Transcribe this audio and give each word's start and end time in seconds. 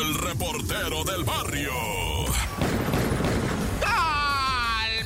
el 0.00 0.14
reportero 0.14 1.04
del 1.04 1.24
barrio. 1.24 1.72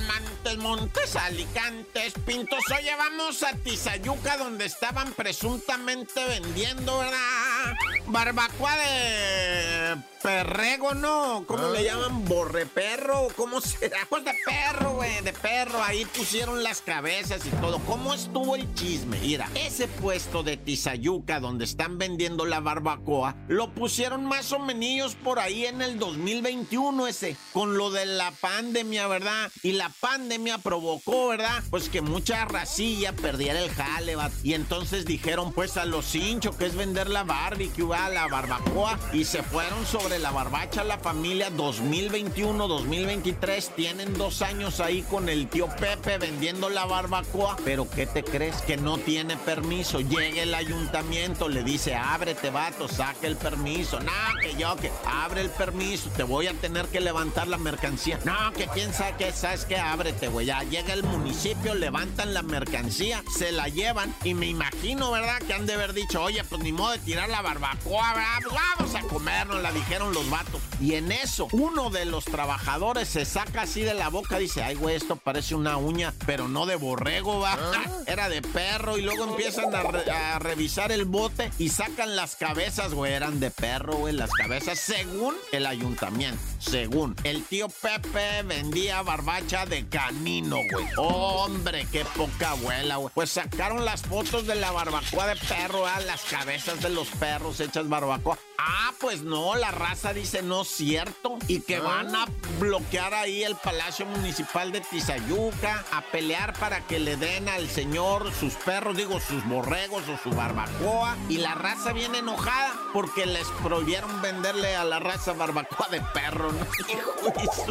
Montes, 0.06 0.58
Montes, 0.58 1.16
Alicantes, 1.16 2.12
Pintos. 2.26 2.58
Oye, 2.76 2.94
vamos 2.96 3.42
a 3.42 3.54
Tizayuca, 3.54 4.36
donde 4.36 4.66
estaban 4.66 5.12
presuntamente 5.12 6.24
vendiendo, 6.26 6.98
¿verdad? 6.98 7.74
Barbacoa 8.06 8.76
de 8.76 9.96
perrego, 10.22 10.94
¿no? 10.94 11.44
¿Cómo 11.46 11.70
le 11.70 11.84
llaman? 11.84 12.24
¿Borreperro? 12.24 13.28
¿Cómo 13.36 13.60
será? 13.60 13.98
Pues 14.08 14.24
de 14.24 14.32
perro, 14.44 14.92
güey, 14.94 15.20
de 15.22 15.32
perro. 15.32 15.82
Ahí 15.82 16.04
pusieron 16.04 16.62
las 16.62 16.80
cabezas 16.80 17.44
y 17.44 17.50
todo. 17.50 17.80
¿Cómo 17.80 18.14
estuvo 18.14 18.54
el 18.54 18.72
chisme? 18.74 19.18
Mira, 19.20 19.48
ese 19.54 19.88
puesto 19.88 20.42
de 20.42 20.56
Tizayuca, 20.56 21.40
donde 21.40 21.64
están 21.64 21.98
vendiendo 21.98 22.44
la 22.44 22.60
barbacoa, 22.60 23.34
lo 23.48 23.74
pusieron 23.74 24.24
más 24.24 24.52
o 24.52 24.58
menos 24.58 24.72
por 25.16 25.38
ahí 25.38 25.66
en 25.66 25.82
el 25.82 25.98
2021 25.98 27.06
ese, 27.06 27.36
con 27.52 27.76
lo 27.76 27.90
de 27.90 28.06
la 28.06 28.30
pandemia, 28.30 29.06
¿verdad? 29.06 29.50
Y 29.62 29.72
la 29.72 29.90
pandemia 30.00 30.58
provocó, 30.58 31.28
¿verdad? 31.28 31.62
Pues 31.70 31.88
que 31.88 32.00
mucha 32.00 32.44
racilla 32.44 33.12
perdiera 33.12 33.60
el 33.60 33.70
jale, 33.70 34.16
¿va? 34.16 34.30
Y 34.42 34.54
entonces 34.54 35.04
dijeron, 35.04 35.52
pues 35.52 35.76
a 35.76 35.84
los 35.84 36.14
hinchos, 36.14 36.56
que 36.56 36.66
es 36.66 36.74
vender 36.74 37.10
la 37.10 37.24
barbecue, 37.24 37.84
¿va? 37.92 38.08
la 38.08 38.26
barbacoa, 38.26 38.98
y 39.12 39.24
se 39.24 39.42
fueron 39.42 39.84
sobre 39.86 40.18
la 40.18 40.30
barbacha 40.30 40.82
la 40.84 40.96
familia 40.98 41.50
2021-2023. 41.50 43.74
Tienen 43.74 44.14
dos 44.14 44.40
años 44.42 44.80
ahí 44.80 45.02
con 45.02 45.28
el 45.28 45.48
tío 45.48 45.68
Pepe 45.68 46.16
vendiendo 46.18 46.70
la 46.70 46.86
barbacoa. 46.86 47.56
Pero 47.64 47.88
¿qué 47.90 48.06
te 48.06 48.24
crees? 48.24 48.56
Que 48.62 48.76
no 48.76 48.98
tiene 48.98 49.36
permiso. 49.36 50.00
Llega 50.00 50.42
el 50.42 50.54
ayuntamiento, 50.54 51.48
le 51.48 51.62
dice, 51.62 51.94
ábrete, 51.94 52.50
vato, 52.50 52.88
saque 52.88 53.26
el 53.26 53.36
permiso. 53.36 54.00
No, 54.00 54.12
que 54.40 54.54
yo, 54.56 54.74
que 54.76 54.90
abre 55.06 55.42
el 55.42 55.50
permiso, 55.50 56.08
te 56.16 56.22
voy 56.22 56.46
a 56.46 56.54
tener 56.54 56.86
que 56.86 57.00
levantar 57.00 57.48
la 57.48 57.58
mercancía. 57.58 58.18
No, 58.24 58.52
que 58.52 58.68
quién 58.68 58.94
sabe 58.94 59.16
que 59.18 59.32
sabes 59.32 59.64
que 59.64 59.76
ábrete, 59.76 60.28
güey. 60.28 60.46
Ya 60.46 60.62
llega 60.62 60.94
el 60.94 61.02
municipio, 61.02 61.74
levantan 61.74 62.34
la 62.34 62.42
mercancía, 62.42 63.24
se 63.36 63.50
la 63.52 63.68
llevan. 63.68 64.14
Y 64.24 64.34
me 64.34 64.46
imagino, 64.46 65.10
¿verdad? 65.10 65.40
Que 65.46 65.54
han 65.54 65.66
de 65.66 65.74
haber 65.74 65.92
dicho, 65.92 66.22
oye, 66.22 66.44
pues 66.44 66.62
ni 66.62 66.72
modo 66.72 66.92
de 66.92 66.98
tirar 66.98 67.28
la 67.28 67.42
barbacoa, 67.42 67.81
vamos 67.84 68.94
a 68.94 69.00
comernos, 69.08 69.60
la 69.62 69.72
dijeron 69.72 70.12
los 70.12 70.28
vatos. 70.30 70.60
Y 70.80 70.94
en 70.94 71.12
eso, 71.12 71.48
uno 71.52 71.90
de 71.90 72.04
los 72.04 72.24
trabajadores 72.24 73.08
se 73.08 73.24
saca 73.24 73.62
así 73.62 73.82
de 73.82 73.94
la 73.94 74.08
boca, 74.08 74.38
dice, 74.38 74.62
ay, 74.62 74.74
güey, 74.74 74.96
esto 74.96 75.16
parece 75.16 75.54
una 75.54 75.76
uña, 75.76 76.14
pero 76.26 76.48
no 76.48 76.66
de 76.66 76.76
borrego, 76.76 77.40
va. 77.40 77.58
Era 78.06 78.28
de 78.28 78.42
perro. 78.42 78.98
Y 78.98 79.02
luego 79.02 79.24
empiezan 79.24 79.74
a, 79.74 79.82
re- 79.82 80.10
a 80.10 80.38
revisar 80.38 80.92
el 80.92 81.04
bote 81.04 81.50
y 81.58 81.68
sacan 81.68 82.16
las 82.16 82.36
cabezas, 82.36 82.94
güey. 82.94 83.12
Eran 83.12 83.40
de 83.40 83.50
perro, 83.50 83.94
güey, 83.94 84.14
las 84.14 84.30
cabezas, 84.32 84.78
según 84.78 85.34
el 85.52 85.66
ayuntamiento. 85.66 86.40
Según. 86.58 87.16
El 87.24 87.44
tío 87.44 87.68
Pepe 87.68 88.42
vendía 88.44 89.02
barbacha 89.02 89.66
de 89.66 89.86
canino, 89.88 90.56
güey. 90.70 90.86
Hombre, 90.96 91.86
qué 91.90 92.04
poca 92.16 92.50
abuela, 92.50 92.96
güey. 92.96 93.12
Pues 93.14 93.30
sacaron 93.30 93.84
las 93.84 94.02
fotos 94.02 94.46
de 94.46 94.54
la 94.54 94.70
barbacoa 94.70 95.26
de 95.26 95.36
perro, 95.36 95.86
ah, 95.86 96.00
las 96.00 96.22
cabezas 96.22 96.80
de 96.80 96.90
los 96.90 97.08
perros 97.08 97.60
hechas 97.72 97.88
barbacoa. 97.88 98.51
Ah, 98.64 98.92
pues 99.00 99.22
no, 99.22 99.56
la 99.56 99.72
raza 99.72 100.12
dice 100.12 100.40
no 100.40 100.62
es 100.62 100.68
cierto. 100.68 101.36
Y 101.48 101.60
que 101.62 101.80
van 101.80 102.14
a 102.14 102.26
bloquear 102.60 103.12
ahí 103.12 103.42
el 103.42 103.56
Palacio 103.56 104.06
Municipal 104.06 104.70
de 104.70 104.80
Tizayuca, 104.80 105.84
a 105.90 106.02
pelear 106.02 106.52
para 106.58 106.86
que 106.86 107.00
le 107.00 107.16
den 107.16 107.48
al 107.48 107.68
señor 107.68 108.32
sus 108.32 108.54
perros, 108.54 108.96
digo, 108.96 109.18
sus 109.18 109.44
borregos 109.46 110.04
o 110.08 110.16
su 110.16 110.30
barbacoa. 110.30 111.16
Y 111.28 111.38
la 111.38 111.54
raza 111.54 111.92
viene 111.92 112.18
enojada 112.18 112.72
porque 112.92 113.26
les 113.26 113.48
prohibieron 113.62 114.22
venderle 114.22 114.76
a 114.76 114.84
la 114.84 115.00
raza 115.00 115.32
barbacoa 115.32 115.88
de 115.88 116.00
perro, 116.14 116.52
¿no? 116.52 116.66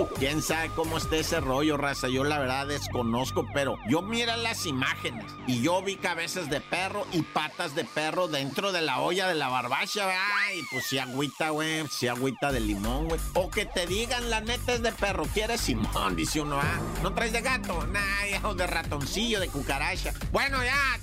¿Quién 0.19 0.41
sabe 0.41 0.71
cómo 0.75 0.97
está 0.97 1.15
ese 1.15 1.39
rollo, 1.39 1.77
raza? 1.77 2.09
Yo 2.09 2.25
la 2.25 2.39
verdad 2.39 2.67
desconozco, 2.67 3.47
pero 3.53 3.77
yo 3.87 4.01
mira 4.01 4.35
las 4.35 4.65
imágenes 4.65 5.25
y 5.47 5.61
yo 5.61 5.81
vi 5.81 5.95
cabezas 5.95 6.49
de 6.49 6.59
perro 6.59 7.07
y 7.13 7.21
patas 7.21 7.75
de 7.75 7.85
perro 7.85 8.27
dentro 8.27 8.73
de 8.73 8.81
la 8.81 8.99
olla 8.99 9.27
de 9.29 9.35
la 9.35 9.47
barbacha, 9.47 10.05
¿verdad? 10.05 10.21
Y 10.55 10.63
pues 10.71 10.80
si 10.81 10.99
agüita, 10.99 11.49
güey, 11.49 11.87
si 11.87 12.07
agüita 12.07 12.51
de 12.51 12.59
limón, 12.59 13.07
güey. 13.07 13.19
O 13.33 13.49
que 13.49 13.65
te 13.65 13.85
digan, 13.85 14.29
la 14.29 14.41
neta 14.41 14.73
es 14.73 14.81
de 14.81 14.91
perro, 14.91 15.25
¿quieres 15.33 15.61
Simón? 15.61 16.15
Dice 16.15 16.41
uno, 16.41 16.59
ah, 16.59 16.79
¿no 17.03 17.13
traes 17.13 17.31
de 17.31 17.41
gato? 17.41 17.85
Nah, 17.87 18.47
o 18.49 18.55
de 18.55 18.67
ratoncillo, 18.67 19.39
de 19.39 19.47
cucaracha. 19.47 20.13
Bueno, 20.31 20.57
ya. 20.63 20.99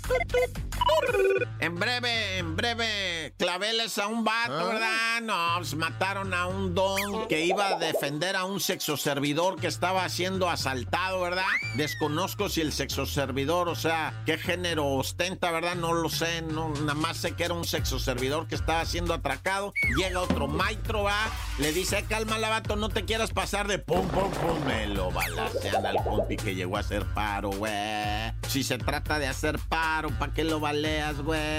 En 1.69 1.75
breve, 1.75 2.39
en 2.39 2.57
breve, 2.57 3.35
claveles 3.37 3.99
a 3.99 4.07
un 4.07 4.25
vato, 4.25 4.69
¿verdad? 4.69 5.21
No, 5.21 5.37
pues 5.59 5.75
mataron 5.75 6.33
a 6.33 6.47
un 6.47 6.75
don 6.75 7.29
que 7.29 7.45
iba 7.45 7.69
a 7.69 7.79
defender 7.79 8.37
a 8.37 8.45
un 8.45 8.59
sexoservidor 8.59 9.61
que 9.61 9.67
estaba 9.67 10.09
siendo 10.09 10.49
asaltado, 10.49 11.21
¿verdad? 11.21 11.45
Desconozco 11.77 12.49
si 12.49 12.63
el 12.63 12.73
sexoservidor, 12.73 13.69
o 13.69 13.75
sea, 13.75 14.23
qué 14.25 14.39
género 14.39 14.87
ostenta, 14.87 15.51
¿verdad? 15.51 15.75
No 15.75 15.93
lo 15.93 16.09
sé, 16.09 16.41
no, 16.41 16.71
nada 16.71 16.95
más 16.95 17.19
sé 17.19 17.33
que 17.33 17.45
era 17.45 17.53
un 17.53 17.67
sexoservidor 17.67 18.49
que 18.49 18.55
estaba 18.55 18.83
siendo 18.87 19.13
atracado. 19.13 19.75
Llega 19.99 20.21
otro 20.21 20.49
maestro, 20.49 21.03
va, 21.03 21.27
le 21.59 21.73
dice, 21.73 22.03
cálmala, 22.09 22.49
vato, 22.49 22.77
no 22.77 22.89
te 22.89 23.05
quieras 23.05 23.31
pasar 23.31 23.69
de 23.69 23.79
pum, 23.79 24.09
pum, 24.09 24.31
pum. 24.31 24.65
Me 24.65 24.87
lo 24.87 25.11
balacean 25.11 25.85
al 25.85 26.03
compi 26.03 26.39
que 26.39 26.55
llegó 26.55 26.79
a 26.79 26.81
hacer 26.81 27.05
paro, 27.13 27.51
güey. 27.51 28.33
Si 28.49 28.65
se 28.65 28.79
trata 28.79 29.19
de 29.19 29.27
hacer 29.27 29.59
paro, 29.69 30.09
¿para 30.19 30.33
qué 30.33 30.45
lo 30.45 30.61
baleas, 30.61 31.21
güey? 31.21 31.58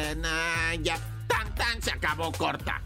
Ya, 0.82 0.98
tan, 1.28 1.54
tan, 1.56 1.82
se 1.82 1.92
acabó 1.92 2.32
corta. 2.32 2.82